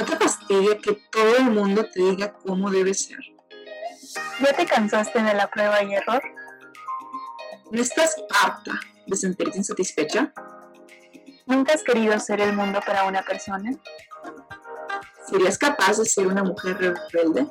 [0.00, 3.18] ¿No te fastidia que todo el mundo te diga cómo debe ser?
[4.40, 6.22] ¿Ya te cansaste de la prueba y error?
[7.70, 10.32] ¿No estás harta de sentirte insatisfecha?
[11.44, 13.72] ¿Nunca has querido ser el mundo para una persona?
[15.28, 16.78] ¿Serías capaz de ser una mujer
[17.12, 17.46] rebelde?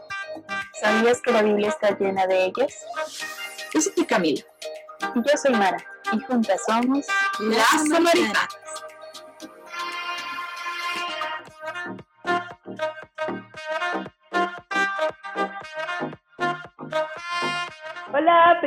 [0.81, 2.83] ¿Sabías que la Biblia está llena de ellas?
[3.71, 4.41] Yo soy Camila.
[5.13, 5.77] Yo soy Mara
[6.11, 7.05] y juntas somos
[7.41, 8.58] las Samaritanas.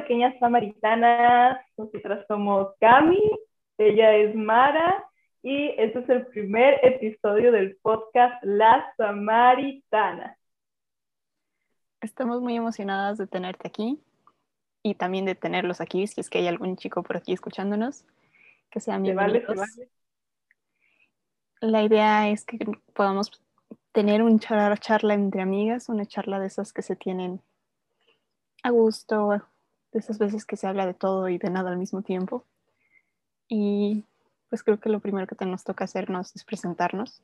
[0.03, 1.65] Pequeñas samaritanas.
[1.77, 3.21] Nosotras somos Cami,
[3.79, 5.05] ella es Mara
[5.43, 10.37] y este es el primer episodio del podcast Las Samaritanas.
[12.01, 14.01] Estamos muy emocionadas de tenerte aquí
[14.83, 18.05] y también de tenerlos aquí, si es que hay algún chico por aquí escuchándonos,
[18.71, 19.47] que sean bienvenidos.
[19.47, 19.91] Vale, vale.
[21.61, 22.59] La idea es que
[22.93, 23.41] podamos
[23.93, 27.41] tener una charla entre amigas, una charla de esas que se tienen
[28.65, 29.43] a gusto,
[29.93, 32.45] de esas veces que se habla de todo y de nada al mismo tiempo.
[33.49, 34.05] Y
[34.49, 37.23] pues creo que lo primero que nos toca hacernos es presentarnos.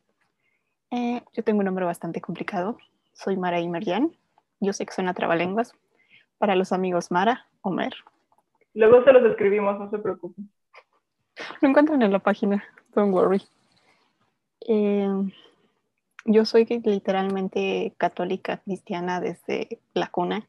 [0.91, 2.79] Eh, yo tengo un nombre bastante complicado.
[3.13, 4.13] Soy Mara Imeryan.
[4.61, 5.75] Yo sé que suena trabalenguas.
[6.39, 7.95] Para los amigos Mara, Omer.
[8.75, 10.51] Luego se los escribimos, no se preocupen.
[11.61, 13.43] Lo encuentran en la página, don't worry.
[14.67, 15.09] Eh,
[16.25, 20.49] yo soy literalmente católica cristiana desde la cuna.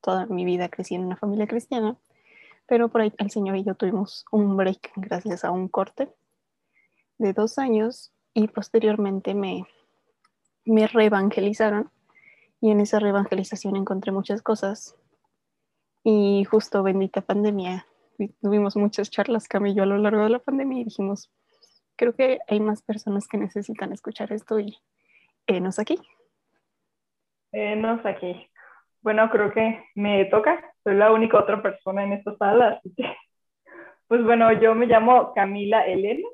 [0.00, 1.96] Toda mi vida crecí en una familia cristiana,
[2.66, 6.12] pero por ahí el Señor y yo tuvimos un break gracias a un corte
[7.18, 9.66] de dos años y posteriormente me,
[10.64, 11.90] me reevangelizaron
[12.60, 14.96] y en esa reevangelización encontré muchas cosas
[16.04, 17.86] y justo bendita pandemia
[18.40, 21.30] tuvimos muchas charlas Camillo a lo largo de la pandemia y dijimos
[21.96, 24.76] creo que hay más personas que necesitan escuchar esto y
[25.46, 25.98] enos aquí.
[27.52, 28.48] Enos aquí.
[29.06, 30.60] Bueno, creo que me toca.
[30.82, 33.04] Soy la única otra persona en esta sala, así que,
[34.08, 36.26] pues bueno, yo me llamo Camila Elena.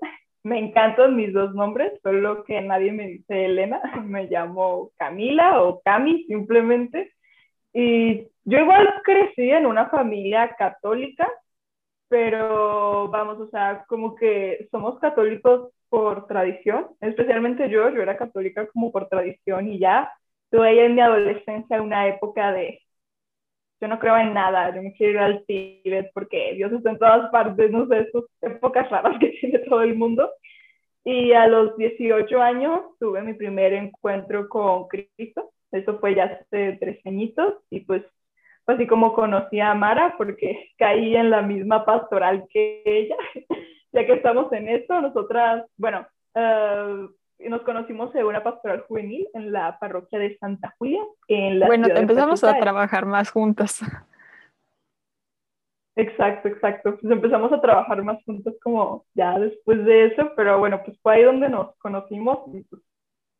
[0.42, 3.78] Me encantan mis dos nombres, solo que nadie me dice Elena.
[4.06, 7.12] Me llamo Camila o Cami simplemente.
[7.74, 11.28] Y yo igual crecí en una familia católica,
[12.08, 18.66] pero vamos, o sea, como que somos católicos por tradición, especialmente yo, yo era católica
[18.68, 20.10] como por tradición y ya
[20.52, 22.80] tuve en mi adolescencia una época de
[23.80, 26.98] yo no creo en nada, yo me quiero ir al Tíbet porque Dios está en
[26.98, 30.30] todas partes, no sé, esas épocas raras que tiene todo el mundo.
[31.04, 36.76] Y a los 18 años tuve mi primer encuentro con Cristo, eso fue ya hace
[36.78, 38.04] tres añitos y pues
[38.66, 43.16] así como conocí a Mara porque caí en la misma pastoral que ella,
[43.92, 47.08] ya que estamos en esto, nosotras, bueno, uh,
[47.48, 51.02] nos conocimos en una pastoral juvenil en la parroquia de Santa Julia.
[51.28, 53.80] En la bueno, empezamos a trabajar más juntas.
[55.96, 56.96] Exacto, exacto.
[57.00, 61.16] Pues empezamos a trabajar más juntas como ya después de eso, pero bueno, pues fue
[61.16, 62.82] ahí donde nos conocimos y pues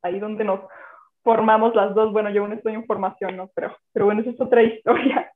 [0.02, 0.60] ahí donde nos
[1.22, 2.12] formamos las dos.
[2.12, 3.50] Bueno, yo aún estoy en formación, ¿no?
[3.54, 5.32] Pero, pero bueno, esa es otra historia.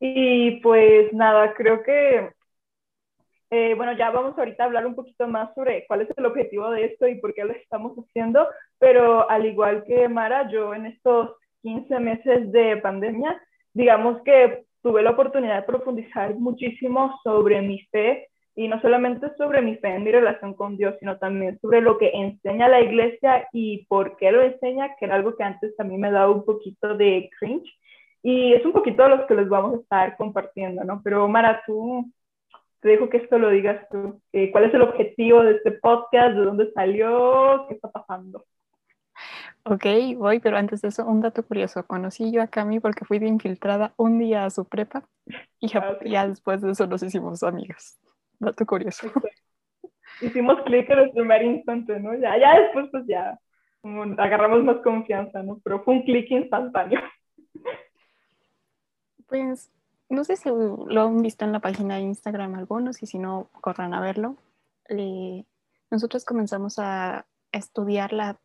[0.00, 2.32] Y pues nada, creo que,
[3.54, 6.70] eh, bueno, ya vamos ahorita a hablar un poquito más sobre cuál es el objetivo
[6.70, 8.48] de esto y por qué lo estamos haciendo,
[8.78, 13.38] pero al igual que Mara, yo en estos 15 meses de pandemia,
[13.74, 19.60] digamos que tuve la oportunidad de profundizar muchísimo sobre mi fe y no solamente sobre
[19.60, 23.48] mi fe en mi relación con Dios, sino también sobre lo que enseña la iglesia
[23.52, 26.46] y por qué lo enseña, que era algo que antes a mí me daba un
[26.46, 27.70] poquito de cringe.
[28.22, 31.02] Y es un poquito de lo que les vamos a estar compartiendo, ¿no?
[31.04, 32.10] Pero Mara, tú
[32.82, 34.20] te dejo que esto lo digas tú.
[34.32, 36.34] Eh, ¿Cuál es el objetivo de este podcast?
[36.34, 37.66] ¿De dónde salió?
[37.68, 38.44] ¿Qué está pasando?
[39.62, 39.84] Ok,
[40.16, 41.86] voy, pero antes de eso, un dato curioso.
[41.86, 45.04] Conocí yo a Cami porque fui de infiltrada un día a su prepa
[45.60, 48.00] y ya, ah, ya después de eso nos hicimos amigas.
[48.40, 49.06] Dato curioso.
[50.20, 52.14] Hicimos clic en el primer instante, ¿no?
[52.16, 53.38] Ya, ya después, pues ya
[54.18, 55.60] agarramos más confianza, ¿no?
[55.62, 57.00] Pero fue un clic instantáneo.
[59.28, 59.70] Pues
[60.12, 63.48] no sé si lo han visto en la página de Instagram algunos y si no,
[63.62, 64.36] corran a verlo.
[65.90, 68.38] nosotros comenzamos a estudiarla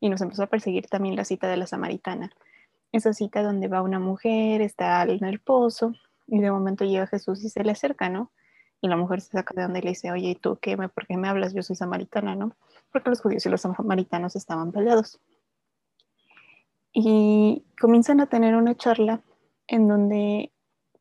[0.00, 2.30] y nos empezó a perseguir también la cita de la samaritana.
[2.90, 5.92] Esa cita donde va una mujer, está en el pozo
[6.26, 8.32] y de momento llega Jesús y se le acerca, ¿no?
[8.80, 10.76] Y la mujer se saca de donde y le dice, oye, ¿y tú qué?
[10.76, 11.54] ¿Por qué me hablas?
[11.54, 12.56] Yo soy samaritana, ¿no?
[12.90, 15.20] Porque los judíos y los samaritanos estaban peleados.
[16.92, 19.22] Y comienzan a tener una charla
[19.68, 20.50] en donde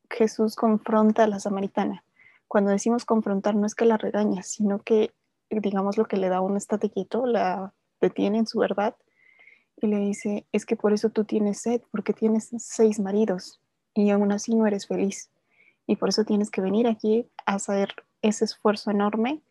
[0.10, 2.04] Jesús confronta a la samaritana.
[2.48, 5.14] Cuando decimos confrontar, no es que la regaña, sino que,
[5.50, 8.96] digamos, lo que le da un estate quieto, la detiene en su verdad
[9.82, 13.62] Y le dice, es que por eso tú tienes sed, porque tienes seis maridos
[13.94, 15.30] y aún así no eres feliz.
[15.88, 17.90] Y por eso tienes que venir aquí a hacer
[18.22, 19.42] ese esfuerzo enorme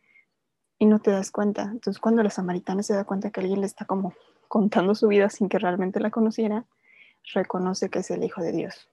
[0.79, 1.63] y no te das cuenta.
[1.63, 4.13] Entonces cuando la samaritana se da cuenta que alguien le está como
[4.49, 6.67] contando su vida sin que realmente la conociera,
[7.35, 8.89] reconoce que es el Hijo de Dios.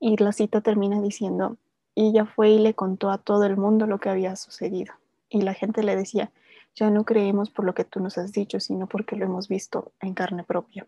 [0.00, 1.56] Y la cita termina diciendo,
[1.94, 4.94] y ella fue y le contó a todo el mundo lo que había sucedido.
[5.28, 6.30] Y la gente le decía,
[6.74, 9.92] ya no creemos por lo que tú nos has dicho, sino porque lo hemos visto
[10.00, 10.86] en carne propia.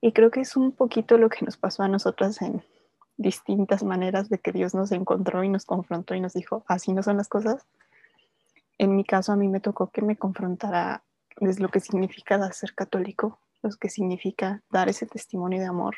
[0.00, 2.62] Y creo que es un poquito lo que nos pasó a nosotras en
[3.16, 7.02] distintas maneras de que Dios nos encontró y nos confrontó y nos dijo, así no
[7.02, 7.66] son las cosas.
[8.78, 11.04] En mi caso, a mí me tocó que me confrontara
[11.40, 15.96] desde lo que significa ser católico, lo que significa dar ese testimonio de amor.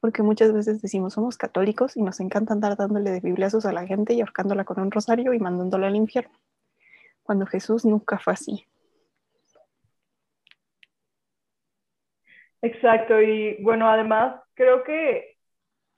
[0.00, 3.86] Porque muchas veces decimos somos católicos y nos encanta andar dándole de bibliazos a la
[3.86, 6.38] gente y ahorcándola con un rosario y mandándola al infierno.
[7.22, 8.66] Cuando Jesús nunca fue así.
[12.62, 15.36] Exacto, y bueno, además creo que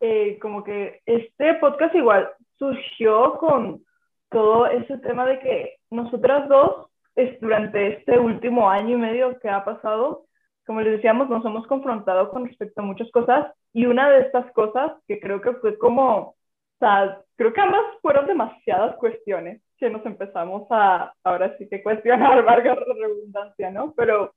[0.01, 3.85] eh, como que este podcast igual surgió con
[4.31, 6.87] todo ese tema de que nosotras dos,
[7.17, 10.27] es, durante este último año y medio que ha pasado,
[10.67, 14.51] como les decíamos, nos hemos confrontado con respecto a muchas cosas y una de estas
[14.53, 16.37] cosas que creo que fue como, o
[16.79, 22.43] sea, creo que ambas fueron demasiadas cuestiones que nos empezamos a, ahora sí que cuestionar,
[22.45, 23.95] valga la redundancia, ¿no?
[23.97, 24.35] Pero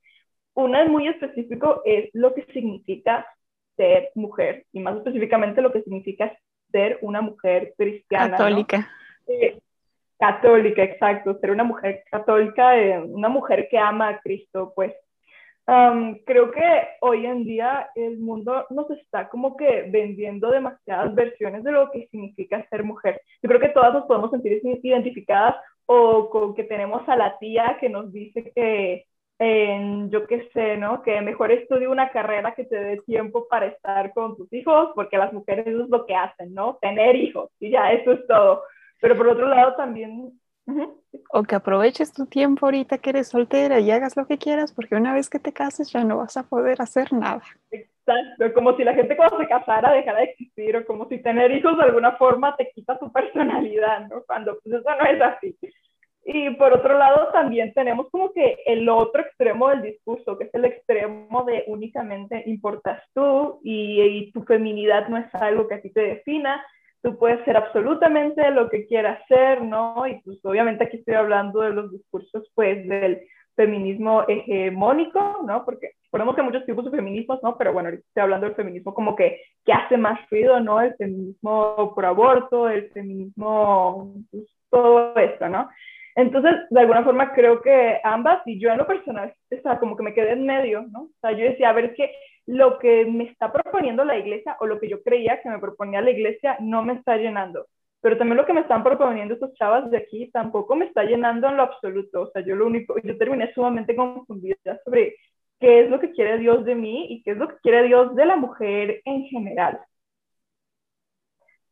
[0.54, 3.26] una es muy específico, es lo que significa
[3.76, 6.32] ser mujer y más específicamente lo que significa
[6.70, 8.36] ser una mujer cristiana.
[8.36, 8.88] Católica.
[9.26, 9.58] Eh,
[10.18, 14.94] católica, exacto, ser una mujer católica, eh, una mujer que ama a Cristo, pues.
[15.66, 21.72] Creo que hoy en día el mundo nos está como que vendiendo demasiadas versiones de
[21.72, 23.20] lo que significa ser mujer.
[23.42, 25.56] Yo creo que todas nos podemos sentir identificadas
[25.86, 29.06] o con que tenemos a la tía que nos dice que
[30.10, 31.02] yo qué sé, ¿no?
[31.02, 35.18] Que mejor estudie una carrera que te dé tiempo para estar con tus hijos, porque
[35.18, 36.78] las mujeres eso es lo que hacen, ¿no?
[36.80, 38.62] Tener hijos, y ya, eso es todo.
[39.00, 40.40] Pero por otro lado también...
[41.30, 44.94] O que aproveches tu tiempo ahorita que eres soltera y hagas lo que quieras, porque
[44.94, 47.42] una vez que te cases ya no vas a poder hacer nada.
[47.70, 51.50] Exacto, como si la gente cuando se casara dejara de existir, o como si tener
[51.52, 54.22] hijos de alguna forma te quita tu personalidad, ¿no?
[54.26, 55.56] Cuando pues eso no es así.
[56.26, 60.54] Y por otro lado, también tenemos como que el otro extremo del discurso, que es
[60.54, 65.90] el extremo de únicamente importas tú y, tu feminidad no es algo que a ti
[65.90, 66.64] te defina,
[67.04, 70.06] tú puedes ser absolutamente lo que quieras ser, ¿no?
[70.06, 73.20] Y pues obviamente aquí estoy hablando de los discursos, pues, del
[73.54, 75.66] feminismo hegemónico, ¿no?
[75.66, 77.58] Porque ponemos que muchos tipos de feminismos, ¿no?
[77.58, 80.80] Pero bueno, ahorita estoy hablando del feminismo como que, que hace más ruido, ¿no?
[80.80, 85.68] El feminismo por aborto, el feminismo, pues, todo esto, ¿no?
[86.16, 89.94] Entonces, de alguna forma creo que ambas, y yo en lo personal, o sea, como
[89.94, 91.02] que me quedé en medio, ¿no?
[91.02, 92.10] O sea, yo decía, a ver, que
[92.46, 96.02] lo que me está proponiendo la iglesia o lo que yo creía que me proponía
[96.02, 97.66] la iglesia no me está llenando.
[98.00, 101.48] Pero también lo que me están proponiendo estos chavas de aquí tampoco me está llenando
[101.48, 102.22] en lo absoluto.
[102.22, 105.16] O sea, yo lo único, yo terminé sumamente confundida sobre
[105.58, 108.14] qué es lo que quiere Dios de mí y qué es lo que quiere Dios
[108.14, 109.80] de la mujer en general.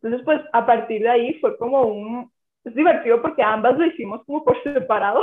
[0.01, 2.33] Entonces, pues a partir de ahí fue como un,
[2.65, 5.21] es divertido porque ambas lo hicimos como por separado.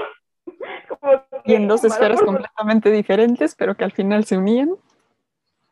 [1.45, 4.69] y en dos esferas completamente diferentes, pero que al final se unían.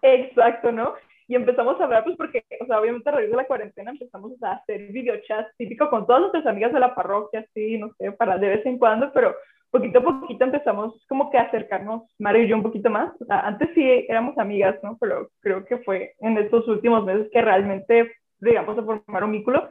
[0.08, 0.94] Exacto, ¿no?
[1.28, 4.32] Y empezamos a hablar, pues porque, o sea, obviamente a raíz de la cuarentena empezamos
[4.42, 8.38] a hacer videochats típico con todas nuestras amigas de la parroquia, sí, no sé, para
[8.38, 9.36] de vez en cuando, pero
[9.70, 13.12] poquito a poquito empezamos como que a acercarnos, Mario y yo, un poquito más.
[13.22, 14.98] O sea, antes sí éramos amigas, ¿no?
[15.02, 19.70] Pero creo que fue en estos últimos meses que realmente llegamos a formar un vínculo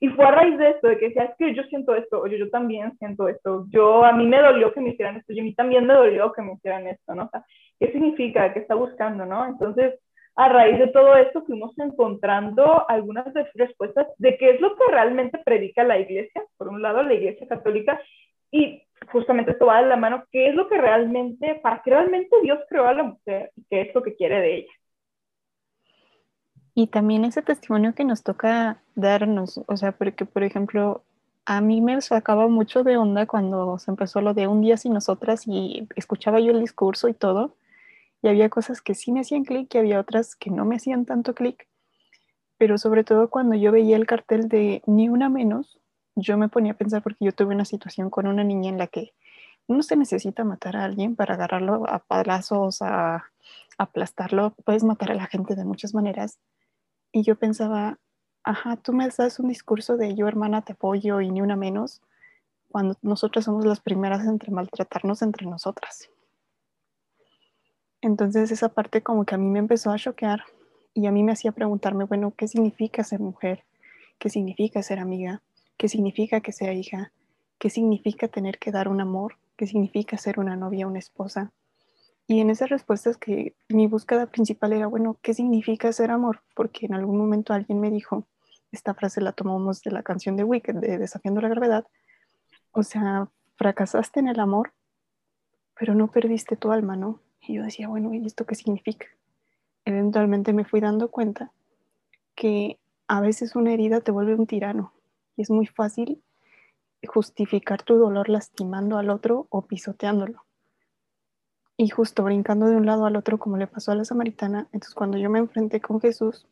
[0.00, 2.38] y fue a raíz de esto, de que decía, es que yo siento esto, oye,
[2.38, 5.42] yo también siento esto, yo, a mí me dolió que me hicieran esto, y a
[5.42, 7.24] mí también me dolió que me hicieran esto, ¿no?
[7.24, 7.44] O sea,
[7.80, 8.52] ¿qué significa?
[8.52, 9.46] ¿Qué está buscando, no?
[9.46, 9.98] Entonces,
[10.36, 15.38] a raíz de todo esto fuimos encontrando algunas respuestas de qué es lo que realmente
[15.44, 18.00] predica la iglesia, por un lado la iglesia católica,
[18.52, 22.36] y justamente esto va de la mano, qué es lo que realmente, para qué realmente
[22.42, 24.72] Dios creó a la mujer y qué es lo que quiere de ella.
[26.78, 31.02] Y también ese testimonio que nos toca darnos, o sea, porque por ejemplo,
[31.44, 34.92] a mí me sacaba mucho de onda cuando se empezó lo de un día sin
[34.92, 37.56] nosotras y escuchaba yo el discurso y todo,
[38.22, 41.04] y había cosas que sí me hacían clic y había otras que no me hacían
[41.04, 41.66] tanto clic,
[42.58, 45.80] pero sobre todo cuando yo veía el cartel de ni una menos,
[46.14, 48.86] yo me ponía a pensar porque yo tuve una situación con una niña en la
[48.86, 49.14] que
[49.66, 53.24] no se necesita matar a alguien para agarrarlo a palazos, a
[53.78, 56.38] aplastarlo, puedes matar a la gente de muchas maneras
[57.12, 57.98] y yo pensaba,
[58.42, 62.00] ajá, tú me das un discurso de yo hermana te apoyo y ni una menos,
[62.70, 66.10] cuando nosotras somos las primeras entre maltratarnos entre nosotras.
[68.00, 70.44] Entonces esa parte como que a mí me empezó a choquear
[70.94, 73.64] y a mí me hacía preguntarme, bueno, ¿qué significa ser mujer?
[74.18, 75.42] ¿Qué significa ser amiga?
[75.76, 77.12] ¿Qué significa que sea hija?
[77.58, 79.36] ¿Qué significa tener que dar un amor?
[79.56, 81.52] ¿Qué significa ser una novia, una esposa?
[82.30, 86.42] Y en esas respuestas que mi búsqueda principal era, bueno, ¿qué significa ser amor?
[86.54, 88.28] Porque en algún momento alguien me dijo,
[88.70, 91.86] esta frase la tomamos de la canción de Wicked, de Desafiando la Gravedad,
[92.72, 94.74] o sea, fracasaste en el amor,
[95.74, 97.22] pero no perdiste tu alma, ¿no?
[97.40, 99.06] Y yo decía, bueno, ¿y esto qué significa?
[99.86, 101.50] Eventualmente me fui dando cuenta
[102.34, 104.92] que a veces una herida te vuelve un tirano
[105.34, 106.22] y es muy fácil
[107.06, 110.44] justificar tu dolor lastimando al otro o pisoteándolo.
[111.80, 114.94] Y justo brincando de un lado al otro como le pasó a la samaritana, entonces
[114.94, 116.44] cuando yo me enfrenté con Jesús,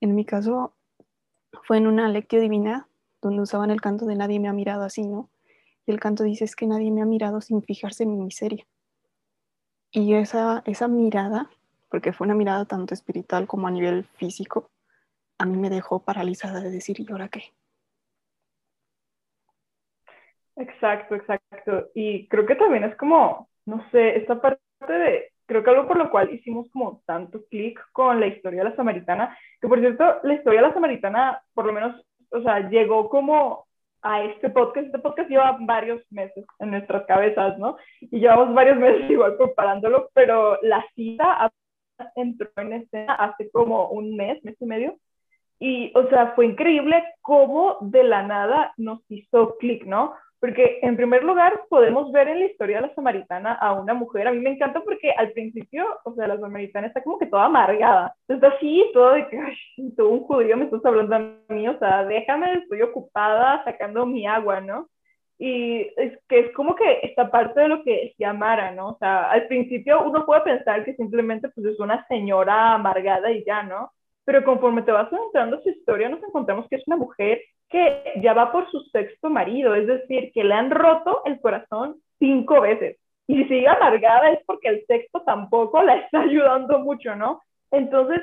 [0.00, 0.72] en mi caso
[1.64, 2.88] fue en una lectio divina
[3.20, 5.28] donde usaban el canto de nadie me ha mirado así, ¿no?
[5.86, 8.66] Y el canto dice es que nadie me ha mirado sin fijarse en mi miseria.
[9.90, 11.50] Y esa, esa mirada,
[11.90, 14.70] porque fue una mirada tanto espiritual como a nivel físico,
[15.38, 17.52] a mí me dejó paralizada de decir, ¿y ahora qué?
[20.56, 21.90] Exacto, exacto.
[21.94, 25.98] Y creo que también es como, no sé, esta parte de, creo que algo por
[25.98, 30.04] lo cual hicimos como tanto clic con la historia de la samaritana, que por cierto,
[30.22, 33.66] la historia de la samaritana, por lo menos, o sea, llegó como
[34.04, 34.86] a este podcast.
[34.86, 37.76] Este podcast lleva varios meses en nuestras cabezas, ¿no?
[38.00, 41.50] Y llevamos varios meses igual preparándolo, pero la cita
[42.14, 44.96] entró en escena hace como un mes, mes y medio.
[45.58, 50.14] Y, o sea, fue increíble cómo de la nada nos hizo clic, ¿no?
[50.44, 54.28] Porque en primer lugar podemos ver en la historia de la samaritana a una mujer,
[54.28, 57.46] a mí me encanta porque al principio, o sea, la samaritana está como que toda
[57.46, 59.56] amargada, está así, todo de que, ay,
[59.96, 64.26] tú un judío me estás hablando a mí, o sea, déjame, estoy ocupada sacando mi
[64.26, 64.90] agua, ¿no?
[65.38, 68.88] Y es que es como que esta parte de lo que se Mara, ¿no?
[68.88, 73.42] O sea, al principio uno puede pensar que simplemente pues es una señora amargada y
[73.46, 73.92] ya, ¿no?
[74.26, 77.40] Pero conforme te vas adentrando su historia, nos encontramos que es una mujer
[77.74, 81.96] que ya va por su sexto marido, es decir, que le han roto el corazón
[82.20, 82.98] cinco veces.
[83.26, 87.42] Y si sigue amargada es porque el sexto tampoco la está ayudando mucho, ¿no?
[87.72, 88.20] Entonces,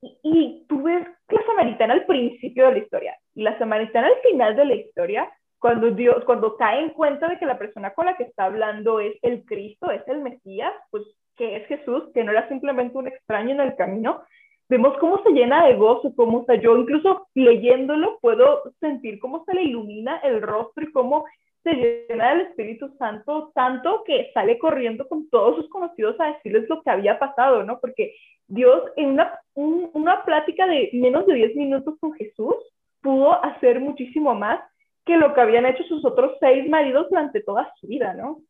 [0.00, 4.56] y, tú ves la samaritana al principio de la historia y la samaritana al final
[4.56, 8.16] de la historia, cuando Dios, cuando cae en cuenta de que la persona con la
[8.16, 11.04] que está hablando es el Cristo, es el Mesías, pues
[11.36, 14.22] que es Jesús, que no era simplemente un extraño en el camino,
[14.68, 19.54] vemos cómo se llena de gozo, cómo está yo incluso leyéndolo puedo sentir cómo se
[19.54, 21.24] le ilumina el rostro y cómo
[21.62, 21.72] se
[22.08, 26.82] llena del Espíritu Santo tanto que sale corriendo con todos sus conocidos a decirles lo
[26.82, 27.80] que había pasado, ¿no?
[27.80, 28.14] Porque
[28.46, 32.54] Dios en una, una plática de menos de 10 minutos con Jesús
[33.00, 34.60] pudo hacer muchísimo más
[35.04, 38.40] que lo que habían hecho sus otros seis maridos durante toda su vida, ¿no?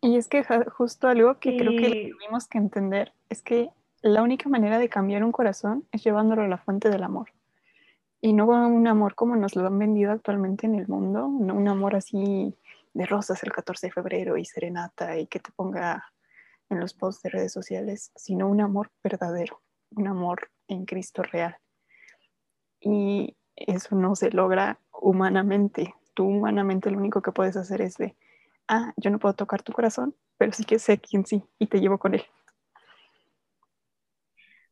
[0.00, 3.70] Y es que justo algo que creo que tuvimos que entender es que
[4.04, 7.32] la única manera de cambiar un corazón es llevándolo a la fuente del amor.
[8.20, 11.68] Y no un amor como nos lo han vendido actualmente en el mundo, no un
[11.68, 12.54] amor así
[12.92, 16.04] de rosas el 14 de febrero y serenata y que te ponga
[16.68, 19.62] en los posts de redes sociales, sino un amor verdadero,
[19.96, 21.56] un amor en Cristo real.
[22.80, 25.94] Y eso no se logra humanamente.
[26.12, 28.14] Tú humanamente lo único que puedes hacer es de,
[28.68, 31.80] ah, yo no puedo tocar tu corazón, pero sí que sé quién sí y te
[31.80, 32.24] llevo con él.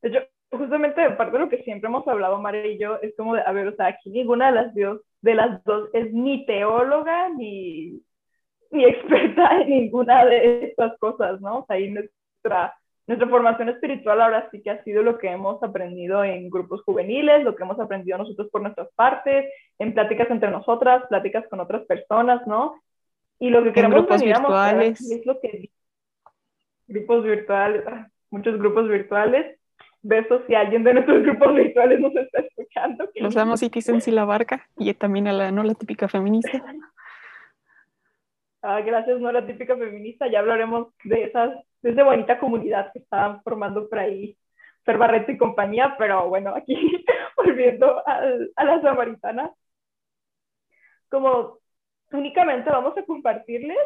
[0.03, 3.35] De hecho, justamente parte de lo que siempre hemos hablado, María y yo, es como
[3.35, 6.45] de, a ver, o sea, aquí ninguna de las, dios, de las dos es ni
[6.45, 8.03] teóloga ni,
[8.71, 11.61] ni experta en ninguna de estas cosas, ¿no?
[11.61, 12.75] O sea, ahí nuestra,
[13.07, 17.45] nuestra formación espiritual ahora sí que ha sido lo que hemos aprendido en grupos juveniles,
[17.45, 21.83] lo que hemos aprendido nosotros por nuestras partes, en pláticas entre nosotras, pláticas con otras
[21.87, 22.75] personas, ¿no?
[23.39, 25.01] Y lo que queremos grupos virtuales.
[25.01, 25.71] es lo que
[26.89, 29.59] grupos virtuales, ah, muchos grupos virtuales
[30.03, 33.09] besos si alguien de nuestros grupos virtuales nos está escuchando.
[33.21, 36.63] Nos damos Citizens y la barca y también a la no la típica feminista.
[38.63, 40.29] Ah, gracias, no la típica feminista.
[40.29, 41.51] Ya hablaremos de esas,
[41.83, 44.37] de esa bonita comunidad que estaban formando por ahí
[44.85, 46.75] Fer Barreto y compañía, pero bueno, aquí
[47.37, 48.21] volviendo a,
[48.57, 49.53] a la samaritana,
[51.09, 51.59] como
[52.13, 53.79] únicamente vamos a compartirles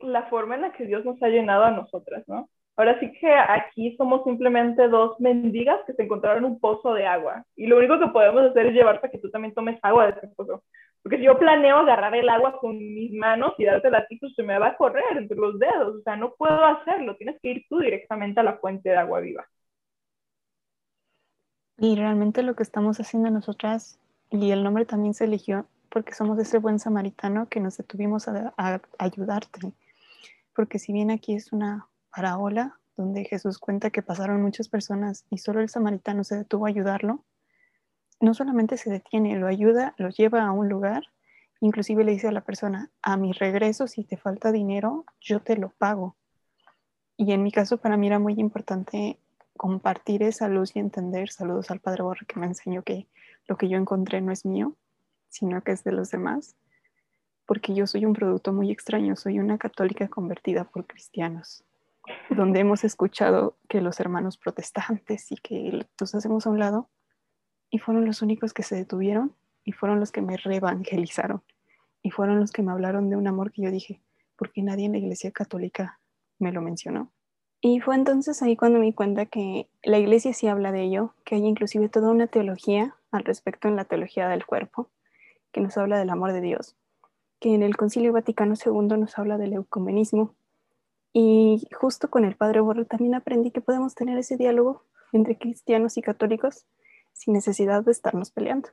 [0.00, 2.48] la forma en la que Dios nos ha llenado a nosotras, ¿no?
[2.78, 7.08] Ahora sí que aquí somos simplemente dos mendigas que se encontraron en un pozo de
[7.08, 7.44] agua.
[7.56, 10.12] Y lo único que podemos hacer es llevarte a que tú también tomes agua de
[10.12, 10.62] ese pozo.
[11.02, 14.44] Porque si yo planeo agarrar el agua con mis manos y darte la pues se
[14.44, 15.96] me va a correr entre los dedos.
[15.96, 17.16] O sea, no puedo hacerlo.
[17.16, 19.44] Tienes que ir tú directamente a la fuente de agua viva.
[21.78, 23.98] Y realmente lo que estamos haciendo nosotras,
[24.30, 28.80] y el nombre también se eligió porque somos ese buen samaritano que nos detuvimos a
[28.98, 29.72] ayudarte.
[30.54, 35.38] Porque si bien aquí es una parábola, donde Jesús cuenta que pasaron muchas personas y
[35.38, 37.24] solo el samaritano se detuvo a ayudarlo,
[38.20, 41.04] no solamente se detiene, lo ayuda, lo lleva a un lugar,
[41.60, 45.56] inclusive le dice a la persona, a mi regreso, si te falta dinero, yo te
[45.56, 46.16] lo pago.
[47.16, 49.18] Y en mi caso, para mí era muy importante
[49.56, 53.08] compartir esa luz y entender, saludos al Padre Borre que me enseñó que
[53.46, 54.76] lo que yo encontré no es mío,
[55.28, 56.56] sino que es de los demás,
[57.46, 61.64] porque yo soy un producto muy extraño, soy una católica convertida por cristianos,
[62.30, 66.88] donde hemos escuchado que los hermanos protestantes y que los hacemos a un lado,
[67.70, 69.34] y fueron los únicos que se detuvieron
[69.64, 71.42] y fueron los que me reevangelizaron
[72.02, 74.00] y fueron los que me hablaron de un amor que yo dije,
[74.36, 76.00] porque nadie en la iglesia católica
[76.38, 77.12] me lo mencionó.
[77.60, 81.14] Y fue entonces ahí cuando me di cuenta que la iglesia sí habla de ello,
[81.24, 84.90] que hay inclusive toda una teología al respecto en la teología del cuerpo,
[85.50, 86.76] que nos habla del amor de Dios,
[87.40, 90.34] que en el Concilio Vaticano II nos habla del ecumenismo.
[91.20, 95.96] Y justo con el Padre Borro también aprendí que podemos tener ese diálogo entre cristianos
[95.96, 96.64] y católicos
[97.12, 98.68] sin necesidad de estarnos peleando.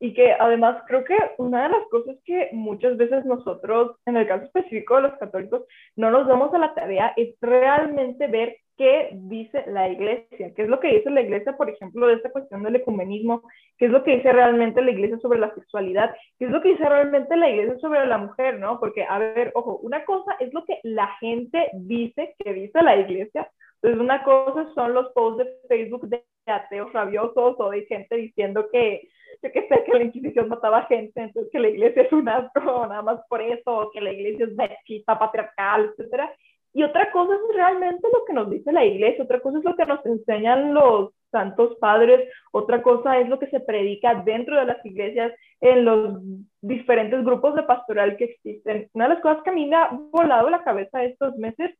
[0.00, 4.26] Y que además creo que una de las cosas que muchas veces nosotros, en el
[4.26, 5.62] caso específico de los católicos,
[5.94, 10.68] no nos damos a la tarea es realmente ver qué dice la iglesia, qué es
[10.68, 13.42] lo que dice la iglesia, por ejemplo, de esta cuestión del ecumenismo,
[13.78, 16.70] qué es lo que dice realmente la iglesia sobre la sexualidad, qué es lo que
[16.70, 18.80] dice realmente la iglesia sobre la mujer, ¿no?
[18.80, 22.96] Porque, a ver, ojo, una cosa es lo que la gente dice que dice la
[22.96, 28.16] iglesia, entonces una cosa son los posts de Facebook de ateos rabiosos o de gente
[28.16, 29.08] diciendo que
[29.42, 32.86] yo que sé, que la Inquisición mataba gente, entonces que la iglesia es un asco,
[32.88, 36.32] nada más por eso, o que la iglesia es machista, patriarcal, etcétera.
[36.74, 39.76] Y otra cosa es realmente lo que nos dice la iglesia, otra cosa es lo
[39.76, 44.66] que nos enseñan los santos padres, otra cosa es lo que se predica dentro de
[44.66, 46.18] las iglesias en los
[46.60, 48.88] diferentes grupos de pastoral que existen.
[48.92, 51.70] Una de las cosas que a mí me ha volado la cabeza estos meses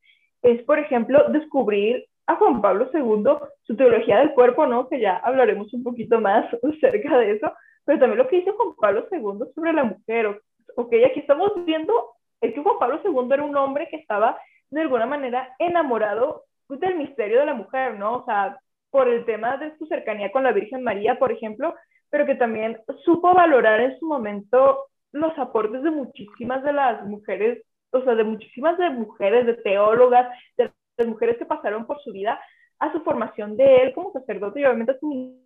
[0.43, 4.89] es, por ejemplo, descubrir a Juan Pablo II, su teología del cuerpo, ¿no?
[4.89, 7.53] Que ya hablaremos un poquito más acerca de eso,
[7.85, 10.41] pero también lo que dice Juan Pablo II sobre la mujer.
[10.77, 11.93] Ok, aquí estamos viendo
[12.41, 14.39] es que Juan Pablo II era un hombre que estaba
[14.75, 18.17] de alguna manera enamorado del misterio de la mujer, ¿no?
[18.17, 18.59] O sea,
[18.91, 21.75] por el tema de su cercanía con la Virgen María, por ejemplo,
[22.11, 27.63] pero que también supo valorar en su momento los aportes de muchísimas de las mujeres,
[27.91, 32.13] o sea, de muchísimas de mujeres, de teólogas, de las mujeres que pasaron por su
[32.13, 32.41] vida
[32.81, 35.44] a su formación de él como sacerdote y obviamente a su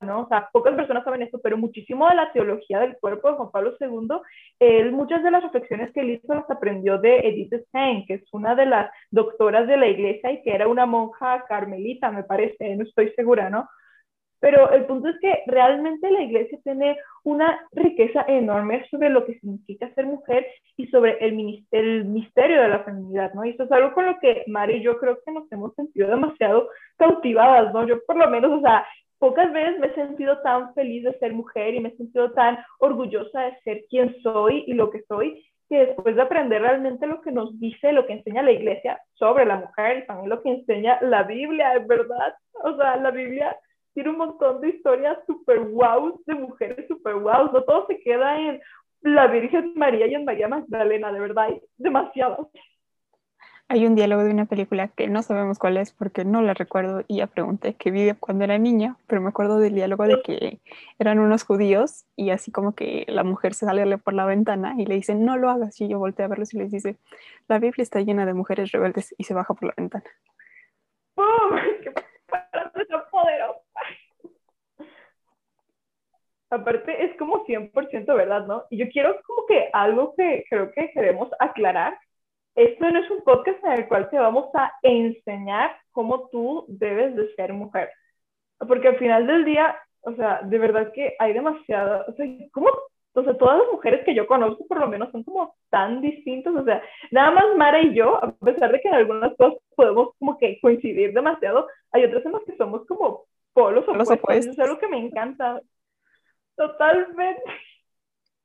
[0.00, 0.22] ¿no?
[0.22, 3.50] O sea, pocas personas saben esto, pero muchísimo de la teología del cuerpo de Juan
[3.50, 4.08] Pablo II,
[4.60, 8.22] él, muchas de las reflexiones que él hizo las aprendió de Edith Stein, que es
[8.32, 12.76] una de las doctoras de la iglesia y que era una monja carmelita, me parece,
[12.76, 13.68] no estoy segura, ¿no?
[14.40, 19.38] Pero el punto es que realmente la iglesia tiene una riqueza enorme sobre lo que
[19.40, 23.44] significa ser mujer y sobre el, el misterio de la feminidad, ¿no?
[23.44, 26.08] Y eso es algo con lo que Mari y yo creo que nos hemos sentido
[26.08, 27.86] demasiado cautivadas, ¿no?
[27.86, 28.86] Yo por lo menos, o sea,
[29.18, 32.58] pocas veces me he sentido tan feliz de ser mujer y me he sentido tan
[32.78, 37.20] orgullosa de ser quien soy y lo que soy, que después de aprender realmente lo
[37.20, 40.50] que nos dice, lo que enseña la iglesia sobre la mujer y también lo que
[40.50, 42.34] enseña la Biblia, es verdad.
[42.64, 43.56] O sea, la Biblia
[43.94, 47.50] tiene un montón de historias super wow de mujeres super wow.
[47.52, 48.60] No todo se queda en
[49.02, 52.46] la Virgen María y en María Magdalena, de verdad, hay demasiadas.
[53.70, 57.04] Hay un diálogo de una película que no sabemos cuál es porque no la recuerdo
[57.06, 60.58] y ya pregunté que vi cuando era niña, pero me acuerdo del diálogo de que
[60.98, 64.86] eran unos judíos y así como que la mujer se sale por la ventana y
[64.86, 66.96] le dice no lo hagas y yo volteé a verlos y les dice
[67.46, 70.04] la Biblia está llena de mujeres rebeldes y se baja por la ventana.
[71.16, 71.50] ¡Oh,
[71.82, 71.92] ¡Qué
[73.10, 73.62] poderosa!
[76.50, 78.64] aparte es como 100% verdad, ¿no?
[78.70, 81.98] Y yo quiero como que algo que creo que queremos aclarar.
[82.58, 87.14] Esto no es un podcast en el cual te vamos a enseñar cómo tú debes
[87.14, 87.88] de ser mujer.
[88.58, 92.68] Porque al final del día, o sea, de verdad que hay demasiado, o sea, ¿cómo?
[93.12, 96.52] O sea, todas las mujeres que yo conozco por lo menos son como tan distintas,
[96.52, 100.16] o sea, nada más Mara y yo, a pesar de que en algunas cosas podemos
[100.18, 104.46] como que coincidir demasiado, hay otras en las que somos como polos opuestos, opuestos.
[104.46, 105.60] Eso es algo que me encanta.
[106.56, 107.40] Totalmente.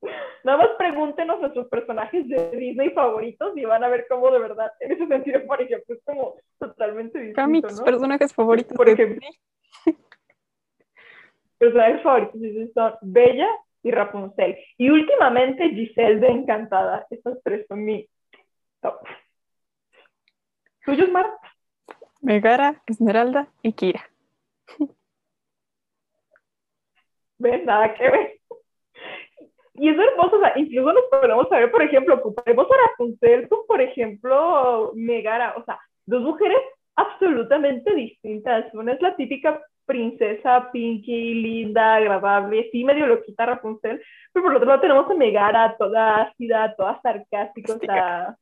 [0.44, 4.72] Nada más pregúntenos nuestros personajes de Disney favoritos y van a ver cómo de verdad,
[4.80, 8.76] en ese sentido, por ejemplo, es como totalmente distinto, tus personajes favoritos.
[8.76, 9.28] Por ejemplo,
[11.58, 12.42] personajes favoritos
[12.74, 13.48] son Bella
[13.84, 14.58] y Rapunzel.
[14.78, 17.06] Y últimamente Giselle de Encantada.
[17.10, 18.08] Esas tres son mi
[18.82, 19.00] top.
[20.86, 21.30] ¿Tuyos, Mar?
[22.22, 24.10] Megara, Esmeralda y Kira.
[27.38, 27.66] ¿Ves?
[27.66, 28.40] Nada que ver.
[29.76, 33.66] Y es hermoso, o sea, incluso nos podemos saber, por ejemplo, comparemos a Rapunzel con,
[33.68, 36.60] por ejemplo, Megara, o sea, dos mujeres
[36.96, 38.72] absolutamente distintas.
[38.74, 44.68] Una es la típica princesa pinky, linda, agradable, sí medio loquita Rapunzel, pero por otro
[44.68, 48.38] lado tenemos a Megara, toda ácida, toda sarcástica, o sea...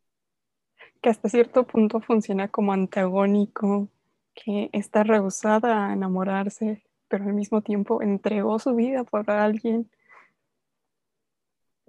[1.01, 3.87] Que hasta cierto punto funciona como antagónico,
[4.35, 9.89] que está rehusada a enamorarse, pero al mismo tiempo entregó su vida por alguien.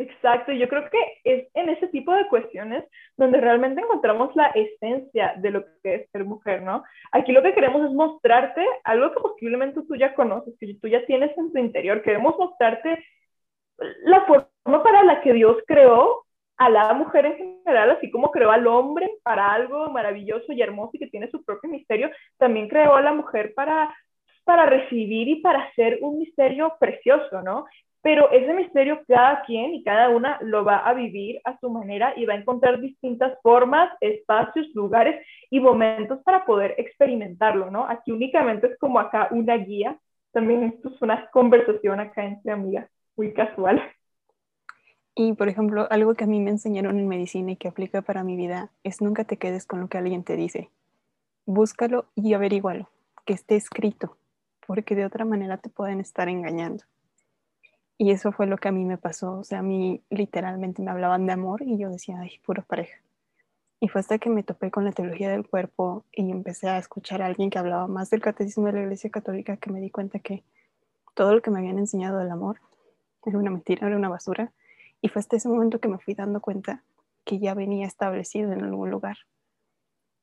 [0.02, 2.84] Exacto, yo creo que es en ese tipo de cuestiones
[3.16, 6.82] donde realmente encontramos la esencia de lo que es ser mujer, ¿no?
[7.12, 11.06] Aquí lo que queremos es mostrarte algo que posiblemente tú ya conoces, que tú ya
[11.06, 12.02] tienes en tu interior.
[12.02, 13.04] Queremos mostrarte
[14.04, 16.24] la forma para la que Dios creó
[16.56, 20.90] a la mujer en general, así como creó al hombre para algo maravilloso y hermoso
[20.94, 23.94] y que tiene su propio misterio, también creó a la mujer para
[24.44, 27.64] para recibir y para hacer un misterio precioso, ¿no?
[28.02, 32.12] Pero ese misterio cada quien y cada una lo va a vivir a su manera
[32.16, 37.88] y va a encontrar distintas formas, espacios, lugares y momentos para poder experimentarlo, ¿no?
[37.88, 39.96] Aquí únicamente es como acá una guía,
[40.32, 43.80] también esto es una conversación acá entre amigas, muy casual.
[45.14, 48.24] Y por ejemplo, algo que a mí me enseñaron en medicina y que aplica para
[48.24, 50.70] mi vida es nunca te quedes con lo que alguien te dice.
[51.46, 52.88] Búscalo y averígualo,
[53.26, 54.16] que esté escrito,
[54.66, 56.84] porque de otra manera te pueden estar engañando.
[57.98, 59.38] Y eso fue lo que a mí me pasó.
[59.38, 63.02] O sea, a mí literalmente me hablaban de amor y yo decía, ay, pura pareja.
[63.80, 67.20] Y fue hasta que me topé con la teología del cuerpo y empecé a escuchar
[67.20, 70.20] a alguien que hablaba más del catecismo de la Iglesia Católica que me di cuenta
[70.20, 70.44] que
[71.14, 72.60] todo lo que me habían enseñado del amor
[73.24, 74.52] era una mentira, era una basura.
[75.00, 76.84] Y fue hasta ese momento que me fui dando cuenta
[77.24, 79.16] que ya venía establecido en algún lugar.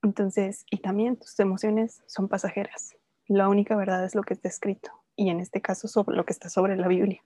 [0.02, 2.96] Entonces, y también tus emociones son pasajeras.
[3.28, 4.92] La única verdad es lo que está escrito.
[5.16, 7.22] Y en este caso, sobre lo que está sobre la Biblia.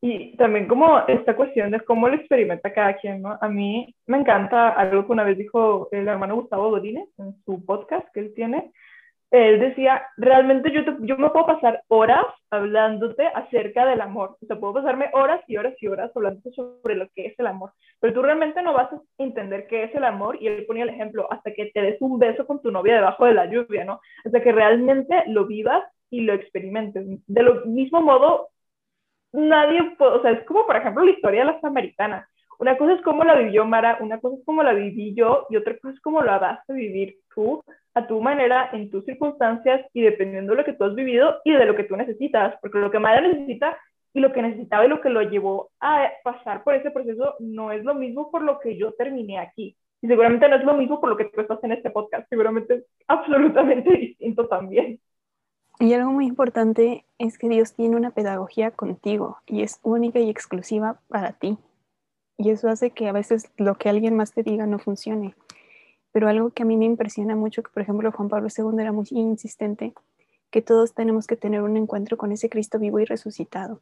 [0.00, 3.36] Y también como esta cuestión de cómo lo experimenta cada quien, ¿no?
[3.40, 7.64] A mí me encanta algo que una vez dijo el hermano Gustavo Godínez en su
[7.64, 8.70] podcast que él tiene.
[9.30, 14.36] Él decía, realmente yo, yo me puedo pasar horas hablándote acerca del amor.
[14.40, 17.46] O sea, puedo pasarme horas y horas y horas hablándote sobre lo que es el
[17.46, 17.72] amor.
[18.00, 20.38] Pero tú realmente no vas a entender qué es el amor.
[20.40, 23.26] Y él ponía el ejemplo, hasta que te des un beso con tu novia debajo
[23.26, 24.00] de la lluvia, ¿no?
[24.24, 27.04] Hasta que realmente lo vivas y lo experimentes.
[27.26, 28.48] De lo mismo modo,
[29.32, 32.28] nadie, o sea, es como por ejemplo la historia de la Samaritana.
[32.58, 35.56] Una cosa es cómo la vivió Mara, una cosa es cómo la viví yo y
[35.56, 37.62] otra cosa es cómo la vas a vivir tú
[37.94, 41.52] a tu manera, en tus circunstancias y dependiendo de lo que tú has vivido y
[41.52, 43.78] de lo que tú necesitas, porque lo que Mara necesita
[44.12, 47.70] y lo que necesitaba y lo que lo llevó a pasar por ese proceso no
[47.70, 49.76] es lo mismo por lo que yo terminé aquí.
[50.00, 52.74] Y seguramente no es lo mismo por lo que tú estás en este podcast, seguramente
[52.74, 55.00] es absolutamente distinto también.
[55.80, 60.28] Y algo muy importante es que Dios tiene una pedagogía contigo y es única y
[60.28, 61.56] exclusiva para ti.
[62.36, 65.36] Y eso hace que a veces lo que alguien más te diga no funcione.
[66.10, 68.90] Pero algo que a mí me impresiona mucho, que por ejemplo Juan Pablo II era
[68.90, 69.94] muy insistente,
[70.50, 73.80] que todos tenemos que tener un encuentro con ese Cristo vivo y resucitado.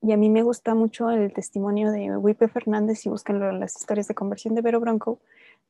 [0.00, 4.08] Y a mí me gusta mucho el testimonio de Wipe Fernández, y buscan las historias
[4.08, 5.18] de conversión de Vero Bronco,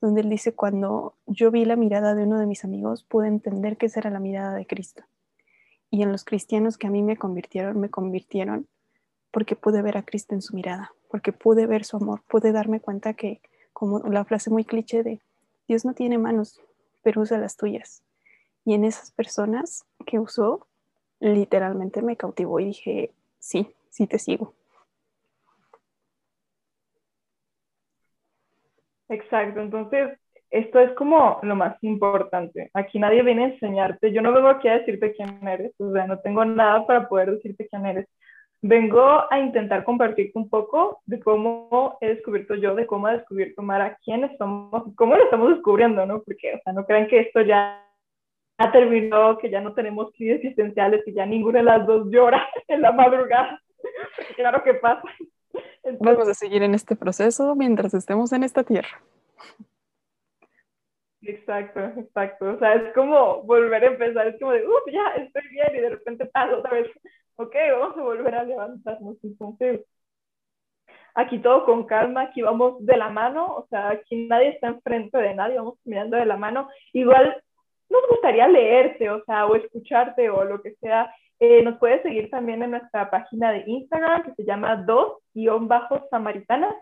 [0.01, 3.77] donde él dice, cuando yo vi la mirada de uno de mis amigos, pude entender
[3.77, 5.03] que esa era la mirada de Cristo
[5.95, 8.67] y en los cristianos que a mí me convirtieron, me convirtieron
[9.31, 12.81] porque pude ver a Cristo en su mirada, porque pude ver su amor, pude darme
[12.81, 13.41] cuenta que,
[13.73, 15.21] como la frase muy cliché de
[15.69, 16.61] Dios no tiene manos,
[17.05, 18.03] pero usa las tuyas.
[18.65, 20.67] Y en esas personas que usó,
[21.21, 24.53] literalmente me cautivó y dije, sí, sí te sigo.
[29.09, 30.19] Exacto, entonces
[30.55, 32.71] esto es como lo más importante.
[32.75, 34.13] Aquí nadie viene a enseñarte.
[34.13, 37.33] Yo no vengo aquí a decirte quién eres, o sea, no tengo nada para poder
[37.33, 38.07] decirte quién eres.
[38.63, 43.63] Vengo a intentar compartirte un poco de cómo he descubierto yo, de cómo ha descubierto
[43.63, 46.23] Mara, quiénes somos, cómo lo estamos descubriendo, ¿no?
[46.23, 47.85] Porque, o sea, no crean que esto ya,
[48.57, 52.49] ha terminó, que ya no tenemos crisis existenciales, que ya ninguna de las dos llora
[52.69, 53.61] en la madrugada.
[54.37, 55.03] claro que pasa.
[55.99, 59.01] Vamos a seguir en este proceso mientras estemos en esta tierra.
[61.27, 62.51] Exacto, exacto.
[62.53, 65.81] O sea, es como volver a empezar, es como de, uff, ya estoy bien y
[65.81, 66.91] de repente pasa otra vez,
[67.37, 69.17] ok, vamos a volver a levantarnos.
[69.23, 69.81] Entonces,
[71.15, 75.17] aquí todo con calma, aquí vamos de la mano, o sea, aquí nadie está enfrente
[75.19, 76.69] de nadie, vamos mirando de la mano.
[76.93, 77.43] Igual
[77.89, 81.15] nos gustaría leerte, o sea, o escucharte o lo que sea.
[81.41, 86.75] Eh, nos puedes seguir también en nuestra página de Instagram que se llama dos-samaritanas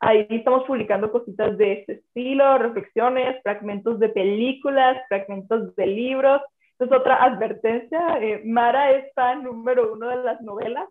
[0.00, 6.40] Ahí estamos publicando cositas de este estilo, reflexiones, fragmentos de películas, fragmentos de libros.
[6.78, 8.18] es otra advertencia.
[8.20, 10.88] Eh, Mara es fan número uno de las novelas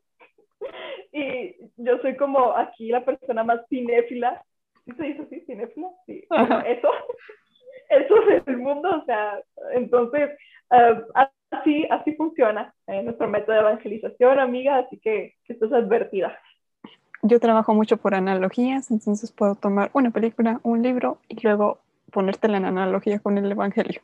[1.14, 4.44] y yo soy como aquí la persona más cinéfila.
[4.86, 5.42] ¿Sí se dice así?
[5.42, 5.88] ¿Cinéfila?
[6.06, 6.26] Sí.
[6.66, 6.90] eso,
[7.90, 9.42] eso es el mundo, o sea,
[9.74, 10.32] entonces,
[10.72, 11.02] eh,
[11.52, 16.38] así, así funciona eh, nuestro método de evangelización, amiga, así que, que estás advertida.
[17.24, 21.80] Yo trabajo mucho por analogías, entonces puedo tomar una película, un libro y luego
[22.12, 24.02] ponértela en analogía con el Evangelio.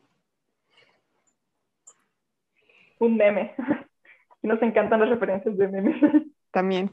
[2.99, 3.53] Un meme.
[4.41, 5.95] Nos encantan las referencias de memes.
[6.51, 6.91] También.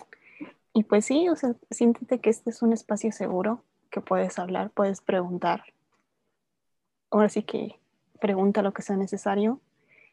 [0.73, 4.71] Y pues sí, o sea, siéntete que este es un espacio seguro, que puedes hablar,
[4.71, 5.65] puedes preguntar.
[7.11, 7.77] Ahora sí que
[8.21, 9.61] pregunta lo que sea necesario.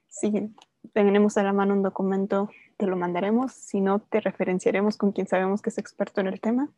[0.08, 0.52] Si
[0.94, 3.54] tenemos a la mano un documento, te lo mandaremos.
[3.54, 6.70] Si no, te referenciaremos con quien sabemos que es experto en el tema.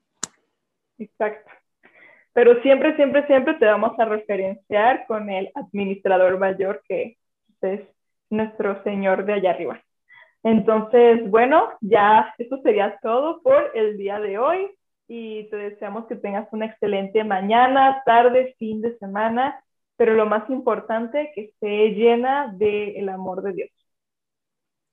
[0.98, 1.52] Exacto.
[2.34, 7.18] Pero siempre, siempre, siempre te vamos a referenciar con el administrador mayor que
[7.62, 7.82] es
[8.30, 9.82] nuestro señor de allá arriba.
[10.44, 14.72] Entonces, bueno, ya eso sería todo por el día de hoy
[15.08, 19.62] y te deseamos que tengas una excelente mañana, tarde, fin de semana,
[19.98, 23.79] pero lo más importante, que esté llena del amor de Dios.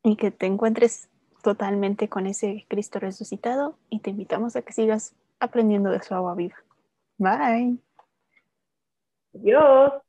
[0.07, 1.09] Y que te encuentres
[1.43, 6.37] totalmente con ese Cristo resucitado y te invitamos a que sigas aprendiendo de su agua
[6.37, 6.57] viva.
[7.19, 7.79] Bye.
[9.35, 10.06] Adiós.